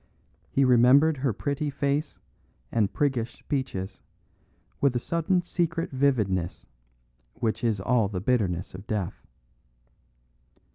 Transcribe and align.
He 0.49 0.65
remembered 0.65 1.17
her 1.17 1.31
pretty 1.31 1.69
face 1.69 2.17
and 2.71 2.91
priggish 2.91 3.37
speeches 3.37 4.01
with 4.79 4.95
a 4.95 4.97
sudden 4.99 5.43
secret 5.43 5.91
vividness 5.91 6.65
which 7.35 7.63
is 7.63 7.79
all 7.79 8.07
the 8.07 8.19
bitterness 8.19 8.73
of 8.73 8.87
death. 8.87 9.27